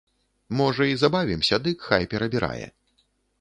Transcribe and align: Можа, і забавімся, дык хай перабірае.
Можа, 0.61 0.87
і 0.91 0.95
забавімся, 1.01 1.59
дык 1.67 1.85
хай 1.89 2.09
перабірае. 2.15 2.67